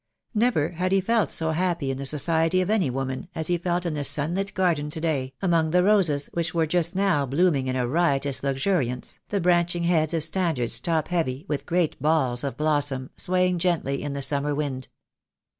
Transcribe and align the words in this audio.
Never 0.33 0.69
had 0.69 0.91
he 0.91 0.99
felt 0.99 1.29
so 1.29 1.51
happy 1.51 1.91
in 1.91 1.97
the 1.99 2.07
society 2.07 2.59
of 2.59 2.71
any 2.71 2.89
woman, 2.89 3.27
as 3.35 3.45
he 3.45 3.59
felt 3.59 3.85
in 3.85 3.93
this 3.93 4.09
sunlit 4.09 4.51
garden 4.55 4.89
to 4.89 4.99
day, 4.99 5.31
among 5.43 5.69
the 5.69 5.83
roses 5.83 6.25
which 6.33 6.55
were 6.55 6.65
just 6.65 6.95
now 6.95 7.23
blooming 7.27 7.67
in 7.67 7.75
a 7.75 7.85
riotous 7.87 8.41
luxuriance, 8.41 9.19
the 9.29 9.39
branching 9.39 9.83
heads 9.83 10.15
of 10.15 10.23
standards 10.23 10.79
top 10.79 11.09
heavy 11.09 11.45
with 11.47 11.67
great 11.67 12.01
balls 12.01 12.43
of 12.43 12.57
blossom, 12.57 13.11
swaying 13.15 13.59
gently 13.59 14.01
in 14.01 14.13
the 14.13 14.23
summer 14.23 14.55
wind. 14.55 14.87